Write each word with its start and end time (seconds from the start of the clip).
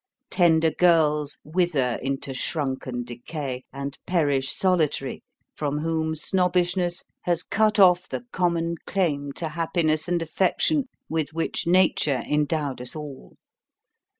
Tender 0.31 0.71
girls 0.71 1.37
wither 1.43 1.99
into 2.01 2.33
shrunken 2.33 3.03
decay, 3.03 3.65
and 3.71 3.99
perish 4.07 4.51
solitary, 4.51 5.21
from 5.55 5.77
whom 5.77 6.15
Snobbishness 6.15 7.03
has 7.25 7.43
cut 7.43 7.77
off 7.77 8.09
the 8.09 8.25
common 8.31 8.77
claim 8.87 9.31
to 9.33 9.49
happiness 9.49 10.07
and 10.07 10.19
affection 10.23 10.85
with 11.07 11.33
which 11.35 11.67
Nature 11.67 12.23
endowed 12.27 12.81
us 12.81 12.95
all. 12.95 13.35